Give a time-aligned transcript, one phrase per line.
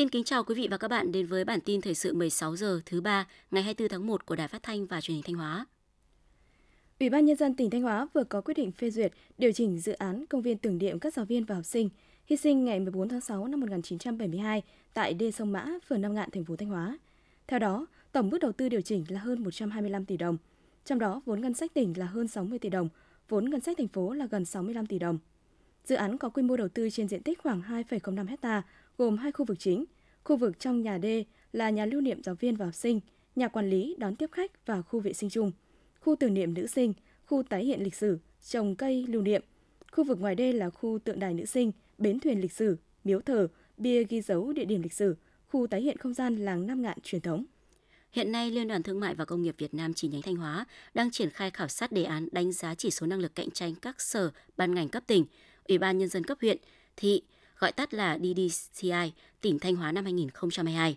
[0.00, 2.56] Xin kính chào quý vị và các bạn đến với bản tin thời sự 16
[2.56, 5.34] giờ thứ ba ngày 24 tháng 1 của Đài Phát thanh và Truyền hình Thanh
[5.34, 5.66] Hóa.
[7.00, 9.80] Ủy ban nhân dân tỉnh Thanh Hóa vừa có quyết định phê duyệt điều chỉnh
[9.80, 11.88] dự án công viên tưởng niệm các giáo viên và học sinh
[12.26, 14.62] hy sinh ngày 14 tháng 6 năm 1972
[14.94, 16.98] tại đê sông Mã, phường Nam Ngạn, thành phố Thanh Hóa.
[17.46, 20.36] Theo đó, tổng mức đầu tư điều chỉnh là hơn 125 tỷ đồng,
[20.84, 22.88] trong đó vốn ngân sách tỉnh là hơn 60 tỷ đồng,
[23.28, 25.18] vốn ngân sách thành phố là gần 65 tỷ đồng.
[25.84, 28.62] Dự án có quy mô đầu tư trên diện tích khoảng 2,05 hecta,
[29.00, 29.84] gồm hai khu vực chính,
[30.24, 31.06] khu vực trong nhà D
[31.52, 33.00] là nhà lưu niệm giáo viên và học sinh,
[33.36, 35.52] nhà quản lý đón tiếp khách và khu vệ sinh chung,
[36.00, 36.92] khu tưởng niệm nữ sinh,
[37.26, 38.18] khu tái hiện lịch sử,
[38.48, 39.42] trồng cây lưu niệm.
[39.92, 43.20] Khu vực ngoài D là khu tượng đài nữ sinh, bến thuyền lịch sử, miếu
[43.20, 45.16] thờ, bia ghi dấu địa điểm lịch sử,
[45.48, 47.44] khu tái hiện không gian làng Nam Ngạn truyền thống.
[48.12, 50.66] Hiện nay, Liên đoàn Thương mại và Công nghiệp Việt Nam chi nhánh Thanh Hóa
[50.94, 53.74] đang triển khai khảo sát đề án đánh giá chỉ số năng lực cạnh tranh
[53.74, 55.24] các sở, ban ngành cấp tỉnh,
[55.68, 56.58] Ủy ban Nhân dân cấp huyện,
[56.96, 57.22] thị,
[57.60, 60.96] gọi tắt là DDCI, tỉnh Thanh Hóa năm 2022.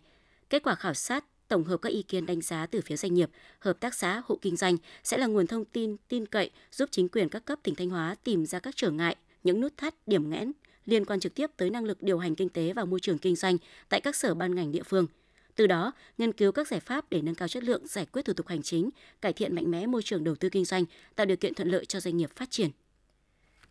[0.50, 3.30] Kết quả khảo sát tổng hợp các ý kiến đánh giá từ phía doanh nghiệp,
[3.59, 7.09] hợp tác xã, hộ kinh doanh sẽ là nguồn thông tin tin cậy giúp chính
[7.09, 10.30] quyền các cấp tỉnh Thanh Hóa tìm ra các trở ngại, những nút thắt, điểm
[10.30, 10.52] nghẽn
[10.86, 13.36] liên quan trực tiếp tới năng lực điều hành kinh tế và môi trường kinh
[13.36, 13.58] doanh
[13.89, 15.08] tại các sở ban ngành địa phương.
[15.56, 18.34] Từ đó, nghiên cứu các giải pháp để nâng cao chất lượng giải quyết thủ
[18.34, 18.89] tục hành chính,
[19.22, 21.86] cải thiện mạnh mẽ môi trường đầu tư kinh doanh, tạo điều kiện thuận lợi
[21.86, 22.69] cho doanh nghiệp phát triển.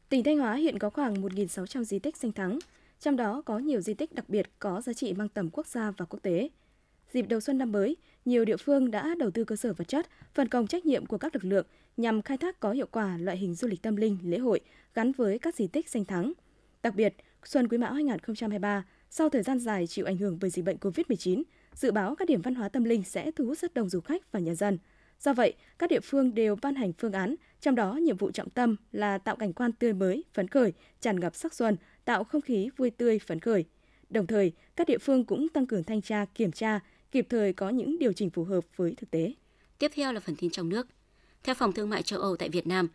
[0.08, 2.58] Tỉnh Thanh Hóa hiện có khoảng 1.600 di tích danh thắng,
[3.02, 5.90] trong đó có nhiều di tích đặc biệt có giá trị mang tầm quốc gia
[5.90, 6.48] và quốc tế.
[7.12, 10.06] Dịp đầu xuân năm mới, nhiều địa phương đã đầu tư cơ sở vật chất,
[10.34, 13.36] phân công trách nhiệm của các lực lượng nhằm khai thác có hiệu quả loại
[13.36, 14.60] hình du lịch tâm linh, lễ hội
[14.94, 16.32] gắn với các di tích danh thắng.
[16.82, 20.64] Đặc biệt, xuân Quý Mão 2023, sau thời gian dài chịu ảnh hưởng bởi dịch
[20.64, 21.42] bệnh COVID-19,
[21.74, 24.32] dự báo các điểm văn hóa tâm linh sẽ thu hút rất đông du khách
[24.32, 24.78] và nhân dân.
[25.20, 28.50] Do vậy, các địa phương đều ban hành phương án, trong đó nhiệm vụ trọng
[28.50, 32.40] tâm là tạo cảnh quan tươi mới, phấn khởi, tràn ngập sắc xuân, tạo không
[32.40, 33.64] khí vui tươi, phấn khởi.
[34.10, 36.80] Đồng thời, các địa phương cũng tăng cường thanh tra, kiểm tra,
[37.10, 39.32] kịp thời có những điều chỉnh phù hợp với thực tế.
[39.78, 40.86] Tiếp theo là phần tin trong nước.
[41.44, 42.88] Theo Phòng Thương mại châu Âu tại Việt Nam,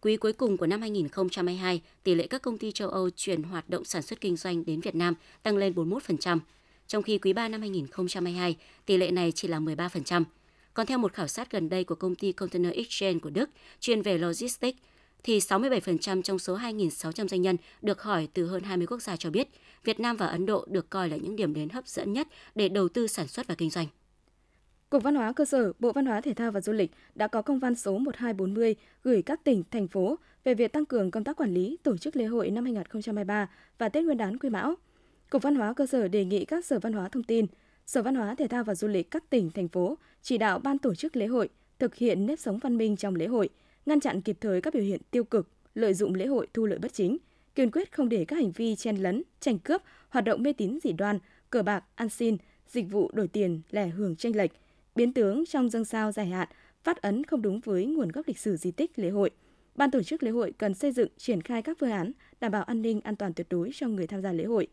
[0.00, 3.70] quý cuối cùng của năm 2022, tỷ lệ các công ty châu Âu chuyển hoạt
[3.70, 6.38] động sản xuất kinh doanh đến Việt Nam tăng lên 41%,
[6.86, 10.24] trong khi quý 3 năm 2022, tỷ lệ này chỉ là 13%.
[10.74, 13.50] Còn theo một khảo sát gần đây của công ty Container Exchange của Đức
[13.80, 14.78] chuyên về logistics,
[15.24, 19.30] thì 67% trong số 2.600 doanh nhân được hỏi từ hơn 20 quốc gia cho
[19.30, 19.48] biết
[19.84, 22.68] Việt Nam và Ấn Độ được coi là những điểm đến hấp dẫn nhất để
[22.68, 23.86] đầu tư sản xuất và kinh doanh.
[24.90, 27.42] Cục Văn hóa Cơ sở, Bộ Văn hóa Thể thao và Du lịch đã có
[27.42, 31.36] công văn số 1240 gửi các tỉnh, thành phố về việc tăng cường công tác
[31.36, 33.48] quản lý tổ chức lễ hội năm 2023
[33.78, 34.74] và Tết Nguyên đán Quý Mão.
[35.30, 37.46] Cục Văn hóa Cơ sở đề nghị các Sở Văn hóa Thông tin,
[37.86, 40.78] Sở Văn hóa Thể thao và Du lịch các tỉnh, thành phố chỉ đạo ban
[40.78, 41.48] tổ chức lễ hội
[41.78, 43.48] thực hiện nếp sống văn minh trong lễ hội,
[43.86, 46.78] ngăn chặn kịp thời các biểu hiện tiêu cực, lợi dụng lễ hội thu lợi
[46.78, 47.18] bất chính,
[47.54, 50.78] kiên quyết không để các hành vi chen lấn, tranh cướp, hoạt động mê tín
[50.82, 51.18] dị đoan,
[51.50, 52.36] cờ bạc, ăn xin,
[52.68, 54.50] dịch vụ đổi tiền, lẻ hưởng tranh lệch,
[54.94, 56.48] biến tướng trong dân sao dài hạn,
[56.84, 59.30] phát ấn không đúng với nguồn gốc lịch sử di tích lễ hội.
[59.74, 62.62] Ban tổ chức lễ hội cần xây dựng, triển khai các phương án đảm bảo
[62.62, 64.68] an ninh an toàn tuyệt đối cho người tham gia lễ hội.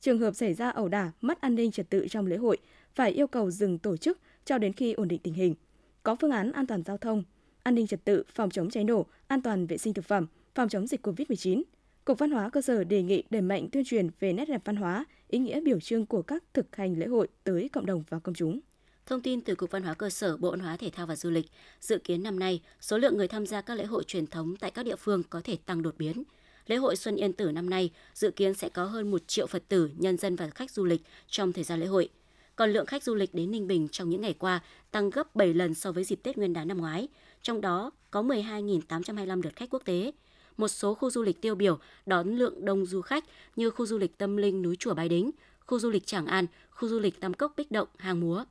[0.00, 2.58] Trường hợp xảy ra ẩu đả, mất an ninh trật tự trong lễ hội
[2.94, 5.54] phải yêu cầu dừng tổ chức cho đến khi ổn định tình hình.
[6.02, 7.24] Có phương án an toàn giao thông,
[7.62, 10.68] an ninh trật tự, phòng chống cháy nổ, an toàn vệ sinh thực phẩm, phòng
[10.68, 11.62] chống dịch COVID-19.
[12.04, 14.76] Cục Văn hóa cơ sở đề nghị đẩy mạnh tuyên truyền về nét đẹp văn
[14.76, 18.18] hóa, ý nghĩa biểu trưng của các thực hành lễ hội tới cộng đồng và
[18.18, 18.60] công chúng.
[19.06, 21.30] Thông tin từ Cục Văn hóa Cơ sở, Bộ Văn hóa Thể thao và Du
[21.30, 21.46] lịch,
[21.80, 24.70] dự kiến năm nay, số lượng người tham gia các lễ hội truyền thống tại
[24.70, 26.22] các địa phương có thể tăng đột biến.
[26.66, 29.62] Lễ hội Xuân Yên Tử năm nay dự kiến sẽ có hơn 1 triệu Phật
[29.68, 32.08] tử, nhân dân và khách du lịch trong thời gian lễ hội.
[32.56, 35.54] Còn lượng khách du lịch đến Ninh Bình trong những ngày qua tăng gấp 7
[35.54, 37.08] lần so với dịp Tết Nguyên đán năm ngoái,
[37.42, 40.12] trong đó có 12.825 lượt khách quốc tế.
[40.56, 43.24] Một số khu du lịch tiêu biểu đón lượng đông du khách
[43.56, 45.30] như khu du lịch tâm linh núi Chùa Bái Đính,
[45.66, 48.44] khu du lịch Tràng An, khu du lịch Tam Cốc Bích Động, Hàng Múa.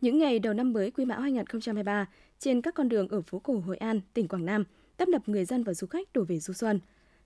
[0.00, 2.06] Những ngày đầu năm mới Quý Mão 2023,
[2.38, 4.64] trên các con đường ở phố cổ Hội An, tỉnh Quảng Nam,
[4.96, 6.80] tấp nập người dân và du khách đổ về du xuân.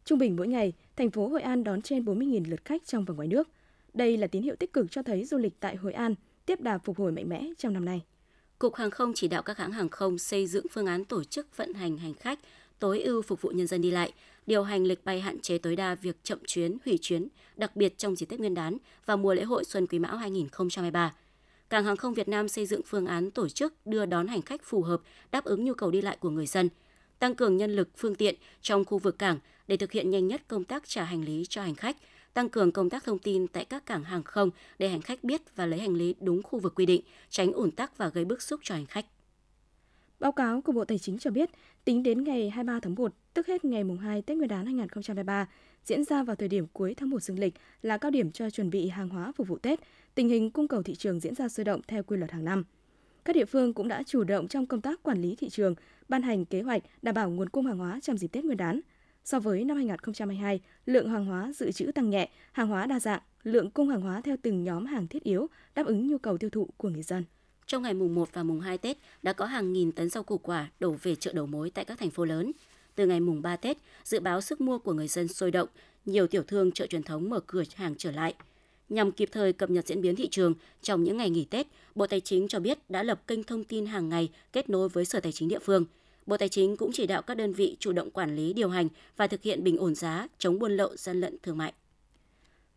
[0.05, 3.15] Trung bình mỗi ngày, thành phố Hội An đón trên 40.000 lượt khách trong và
[3.15, 3.49] ngoài nước.
[3.95, 6.15] Đây là tín hiệu tích cực cho thấy du lịch tại Hội An
[6.47, 8.05] tiếp đà phục hồi mạnh mẽ trong năm nay.
[8.59, 11.57] Cục Hàng không chỉ đạo các hãng hàng không xây dựng phương án tổ chức
[11.57, 12.39] vận hành hành khách
[12.79, 14.13] tối ưu phục vụ nhân dân đi lại,
[14.47, 17.99] điều hành lịch bay hạn chế tối đa việc chậm chuyến, hủy chuyến, đặc biệt
[17.99, 18.77] trong dịp Tết Nguyên đán
[19.07, 21.15] và mùa lễ hội Xuân Quý Mão 2023.
[21.71, 24.63] Cảng hàng không Việt Nam xây dựng phương án tổ chức đưa đón hành khách
[24.65, 25.01] phù hợp
[25.31, 26.69] đáp ứng nhu cầu đi lại của người dân,
[27.19, 29.39] tăng cường nhân lực phương tiện trong khu vực cảng
[29.69, 31.97] để thực hiện nhanh nhất công tác trả hành lý cho hành khách,
[32.39, 35.57] tăng cường công tác thông tin tại các cảng hàng không để hành khách biết
[35.57, 38.43] và lấy hành lý đúng khu vực quy định, tránh ủn tắc và gây bức
[38.43, 39.07] xúc cho hành khách.
[40.21, 41.51] Báo cáo của Bộ Tài chính cho biết,
[41.85, 45.49] tính đến ngày 23 tháng 1, tức hết ngày mùng 2 Tết Nguyên đán 2023,
[45.85, 48.71] diễn ra vào thời điểm cuối tháng 1 dương lịch là cao điểm cho chuẩn
[48.71, 49.81] bị hàng hóa phục vụ Tết,
[50.15, 52.65] tình hình cung cầu thị trường diễn ra sôi động theo quy luật hàng năm.
[53.25, 55.75] Các địa phương cũng đã chủ động trong công tác quản lý thị trường,
[56.09, 58.81] ban hành kế hoạch đảm bảo nguồn cung hàng hóa trong dịp Tết Nguyên đán.
[59.29, 63.21] So với năm 2022, lượng hàng hóa dự trữ tăng nhẹ, hàng hóa đa dạng,
[63.43, 66.51] lượng cung hàng hóa theo từng nhóm hàng thiết yếu đáp ứng nhu cầu tiêu
[66.51, 67.25] thụ của người dân.
[67.67, 70.39] Trong ngày mùng 1 và mùng 2 Tết đã có hàng nghìn tấn rau củ
[70.39, 72.53] quả đổ về chợ đầu mối tại các thành phố lớn.
[72.95, 75.69] Từ ngày mùng 3 Tết, dự báo sức mua của người dân sôi động,
[76.07, 78.35] nhiều tiểu thương chợ truyền thống mở cửa hàng trở lại.
[78.89, 82.07] Nhằm kịp thời cập nhật diễn biến thị trường trong những ngày nghỉ Tết, Bộ
[82.07, 85.21] Tài chính cho biết đã lập kênh thông tin hàng ngày kết nối với Sở
[85.21, 85.85] Tài chính địa phương.
[86.29, 88.89] Bộ Tài chính cũng chỉ đạo các đơn vị chủ động quản lý điều hành
[89.17, 91.73] và thực hiện bình ổn giá, chống buôn lậu gian lận thương mại.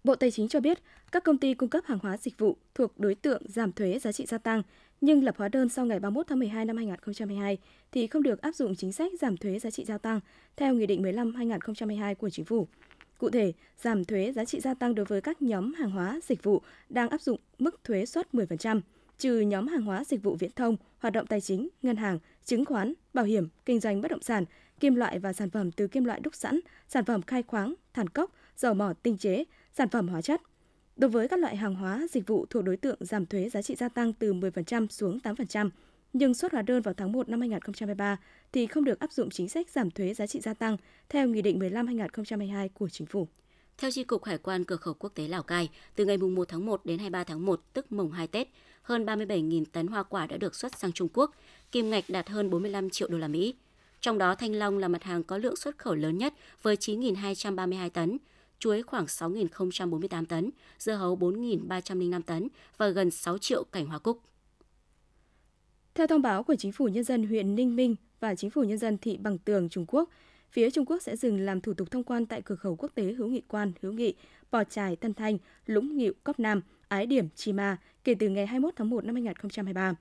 [0.04, 0.80] Bộ Tài chính cho biết,
[1.12, 4.12] các công ty cung cấp hàng hóa dịch vụ thuộc đối tượng giảm thuế giá
[4.12, 4.62] trị gia tăng
[5.02, 7.58] nhưng lập hóa đơn sau ngày 31 tháng 12 năm 2022
[7.92, 10.20] thì không được áp dụng chính sách giảm thuế giá trị gia tăng
[10.56, 12.68] theo Nghị định 15-2022 của Chính phủ.
[13.18, 16.44] Cụ thể, giảm thuế giá trị gia tăng đối với các nhóm hàng hóa dịch
[16.44, 18.82] vụ đang áp dụng mức thuế suất 10%,
[19.18, 22.66] trừ nhóm hàng hóa dịch vụ viễn thông, hoạt động tài chính, ngân hàng, chứng
[22.66, 24.46] khoán, bảo hiểm, kinh doanh bất động sản,
[24.80, 28.10] kim loại và sản phẩm từ kim loại đúc sẵn, sản phẩm khai khoáng, than
[28.10, 29.44] cốc, dầu mỏ tinh chế,
[29.74, 30.42] sản phẩm hóa chất.
[30.96, 33.76] Đối với các loại hàng hóa, dịch vụ thuộc đối tượng giảm thuế giá trị
[33.76, 35.70] gia tăng từ 10% xuống 8%,
[36.14, 38.18] nhưng xuất hóa đơn vào tháng 1 năm 2023
[38.52, 40.78] thì không được áp dụng chính sách giảm thuế giá trị gia tăng
[41.10, 43.28] theo Nghị định 15-2022 của Chính phủ.
[43.82, 46.66] Theo Chi cục Hải quan Cửa khẩu Quốc tế Lào Cai, từ ngày 1 tháng
[46.66, 48.48] 1 đến 23 tháng 1, tức mùng 2 Tết,
[48.82, 51.32] hơn 37.000 tấn hoa quả đã được xuất sang Trung Quốc,
[51.72, 53.56] kim ngạch đạt hơn 45 triệu đô la Mỹ.
[54.02, 57.90] Trong đó, thanh long là mặt hàng có lượng xuất khẩu lớn nhất với 9.232
[57.90, 58.18] tấn,
[58.60, 60.50] chuối khoảng 6.048 tấn,
[60.80, 64.22] dưa hấu 4.305 tấn và gần 6 triệu cảnh hoa cúc.
[65.94, 68.78] Theo thông báo của Chính phủ Nhân dân huyện Ninh Minh và Chính phủ Nhân
[68.78, 70.10] dân thị Bằng Tường Trung Quốc,
[70.52, 73.04] phía Trung Quốc sẽ dừng làm thủ tục thông quan tại cửa khẩu quốc tế
[73.04, 74.14] hữu nghị quan hữu nghị
[74.52, 78.48] Pò Trài Tân Thanh, Lũng Nghịu Cốc Nam, Ái Điểm Chi Ma kể từ ngày
[78.48, 79.96] 21 tháng 1 năm 2023.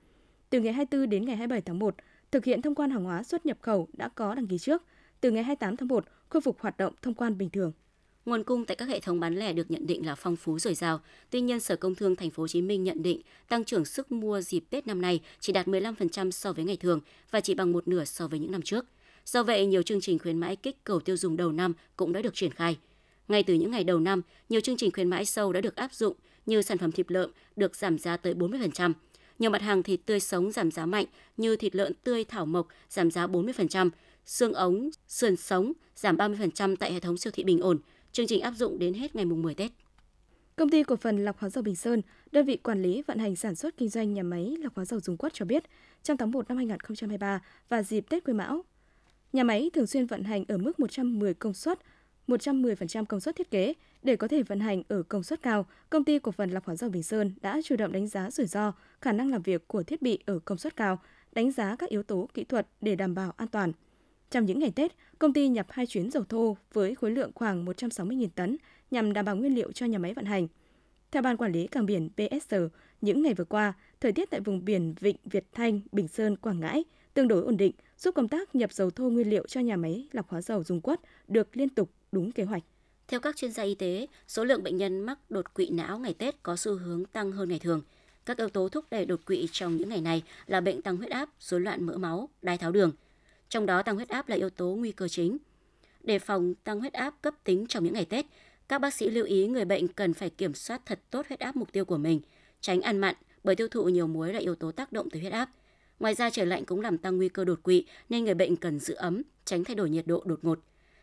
[0.49, 1.95] Từ ngày 24 đến ngày 27 tháng 1,
[2.31, 4.83] thực hiện thông quan hàng hóa xuất nhập khẩu đã có đăng ký trước.
[5.21, 7.71] Từ ngày 28 tháng 1, khôi phục hoạt động thông quan bình thường.
[8.25, 10.73] Nguồn cung tại các hệ thống bán lẻ được nhận định là phong phú dồi
[10.73, 11.01] dào.
[11.29, 14.11] Tuy nhiên, Sở Công Thương Thành phố Hồ Chí Minh nhận định tăng trưởng sức
[14.11, 16.99] mua dịp Tết năm nay chỉ đạt 15% so với ngày thường
[17.31, 18.85] và chỉ bằng một nửa so với những năm trước.
[19.25, 22.21] Do vậy, nhiều chương trình khuyến mãi kích cầu tiêu dùng đầu năm cũng đã
[22.21, 22.77] được triển khai.
[23.27, 25.93] Ngay từ những ngày đầu năm, nhiều chương trình khuyến mãi sâu đã được áp
[25.93, 26.15] dụng
[26.45, 28.93] như sản phẩm thịt lợn được giảm giá tới 40%.
[29.39, 31.05] Nhiều mặt hàng thịt tươi sống giảm giá mạnh
[31.37, 33.89] như thịt lợn tươi thảo mộc giảm giá 40%,
[34.25, 37.79] xương ống, sườn sống giảm 30% tại hệ thống siêu thị Bình ổn,
[38.11, 39.71] Chương trình áp dụng đến hết ngày mùng 10 Tết.
[40.55, 42.01] Công ty cổ phần lọc hóa dầu Bình Sơn,
[42.31, 44.99] đơn vị quản lý vận hành sản xuất kinh doanh nhà máy lọc hóa dầu
[44.99, 45.63] Dung Quất cho biết,
[46.03, 48.65] trong tháng 1 năm 2023 và dịp Tết Quý Mão,
[49.33, 51.79] nhà máy thường xuyên vận hành ở mức 110 công suất,
[52.27, 53.73] 110% công suất thiết kế.
[54.03, 56.75] Để có thể vận hành ở công suất cao, công ty cổ phần lọc hóa
[56.75, 59.83] dầu Bình Sơn đã chủ động đánh giá rủi ro, khả năng làm việc của
[59.83, 60.99] thiết bị ở công suất cao,
[61.31, 63.71] đánh giá các yếu tố kỹ thuật để đảm bảo an toàn.
[64.31, 67.65] Trong những ngày Tết, công ty nhập hai chuyến dầu thô với khối lượng khoảng
[67.65, 68.57] 160.000 tấn
[68.91, 70.47] nhằm đảm bảo nguyên liệu cho nhà máy vận hành.
[71.11, 72.55] Theo Ban Quản lý Cảng biển PSR,
[73.01, 76.59] những ngày vừa qua, thời tiết tại vùng biển Vịnh Việt Thanh, Bình Sơn, Quảng
[76.59, 79.77] Ngãi tương đối ổn định, giúp công tác nhập dầu thô nguyên liệu cho nhà
[79.77, 82.63] máy lọc hóa dầu Dung Quất được liên tục đúng kế hoạch.
[83.07, 86.13] Theo các chuyên gia y tế, số lượng bệnh nhân mắc đột quỵ não ngày
[86.13, 87.81] Tết có xu hướng tăng hơn ngày thường.
[88.25, 91.11] Các yếu tố thúc đẩy đột quỵ trong những ngày này là bệnh tăng huyết
[91.11, 92.91] áp, rối loạn mỡ máu, đái tháo đường–
[93.51, 95.37] trong đó tăng huyết áp là yếu tố nguy cơ chính.
[96.03, 98.25] Để phòng tăng huyết áp cấp tính trong những ngày Tết,
[98.67, 101.55] các bác sĩ lưu ý người bệnh cần phải kiểm soát thật tốt huyết áp
[101.55, 102.21] mục tiêu của mình,
[102.61, 105.33] tránh ăn mặn bởi tiêu thụ nhiều muối là yếu tố tác động tới huyết
[105.33, 105.49] áp.
[106.01, 108.79] Ngoài ra trời lạnh cũng làm tăng nguy cơ đột quỵ nên người bệnh cần
[108.79, 110.59] giữ ấm, tránh thay đổi nhiệt độ đột ngột.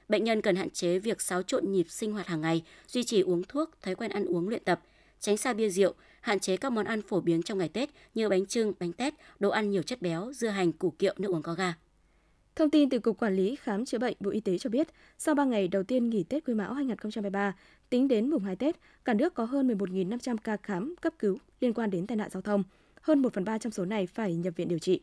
[0.08, 3.20] Bệnh nhân cần hạn chế việc xáo trộn nhịp sinh hoạt hàng ngày, duy trì
[3.20, 4.80] uống thuốc, thói quen ăn uống luyện tập,
[5.20, 8.28] tránh xa bia rượu, hạn chế các món ăn phổ biến trong ngày Tết như
[8.28, 11.42] bánh trưng, bánh tét, đồ ăn nhiều chất béo, dưa hành, củ kiệu, nước uống
[11.42, 11.74] có ga.
[12.56, 14.88] Thông tin từ Cục Quản lý Khám chữa bệnh Bộ Y tế cho biết,
[15.18, 17.54] sau 3 ngày đầu tiên nghỉ Tết Quý Mão 2023,
[17.90, 21.74] tính đến mùng 2 Tết, cả nước có hơn 11.500 ca khám cấp cứu liên
[21.74, 22.64] quan đến tai nạn giao thông.
[23.02, 25.00] Hơn 1 phần 3 trong số này phải nhập viện điều trị.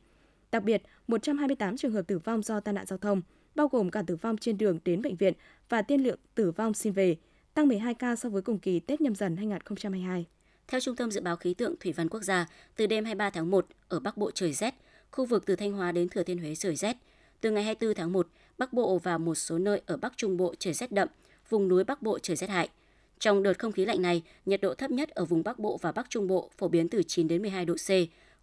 [0.52, 3.22] Đặc biệt, 128 trường hợp tử vong do tai nạn giao thông,
[3.56, 5.34] bao gồm cả tử vong trên đường đến bệnh viện
[5.70, 7.16] và tiên lượng tử vong xin về,
[7.54, 10.25] tăng 12 ca so với cùng kỳ Tết nhâm dần 2022.
[10.68, 13.52] Theo Trung tâm Dự báo Khí tượng Thủy văn Quốc gia, từ đêm 23 tháng
[13.52, 14.75] 1, ở Bắc Bộ trời rét,
[15.12, 16.98] khu vực từ Thanh Hóa đến Thừa Thiên Huế trời rét,
[17.42, 20.56] từ ngày 24 tháng 1, Bắc Bộ và một số nơi ở Bắc Trung Bộ
[20.60, 21.08] trời rét đậm,
[21.50, 22.70] vùng núi Bắc Bộ trời rét hại.
[23.20, 25.92] Trong đợt không khí lạnh này, nhiệt độ thấp nhất ở vùng Bắc Bộ và
[25.92, 27.90] Bắc Trung Bộ phổ biến từ 9 đến 12 độ C,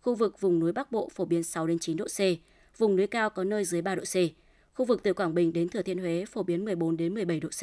[0.01, 2.21] khu vực vùng núi Bắc Bộ phổ biến 6 đến 9 độ C.
[2.79, 4.17] vùng núi cao có nơi dưới 3 độ C.
[4.75, 7.49] Khu vực từ Quảng Bình đến Thừa Thiên Huế phổ biến 14 đến 17 độ
[7.49, 7.63] C.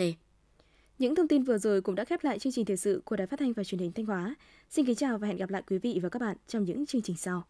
[0.99, 3.27] Những thông tin vừa rồi cũng đã khép lại chương trình thời sự của Đài
[3.27, 4.35] Phát thanh và Truyền hình Thanh Hóa.
[4.69, 7.01] Xin kính chào và hẹn gặp lại quý vị và các bạn trong những chương
[7.01, 7.43] trình sau.